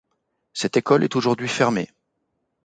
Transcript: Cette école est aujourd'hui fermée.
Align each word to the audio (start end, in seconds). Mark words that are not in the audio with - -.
Cette 0.53 0.77
école 0.77 1.03
est 1.03 1.15
aujourd'hui 1.15 1.47
fermée. 1.47 1.87